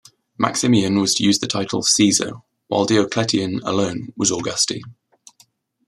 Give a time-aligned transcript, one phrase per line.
[0.35, 2.31] Maximian was to use the title "Caesar",
[2.69, 4.81] while Diocletian alone was "Augusti".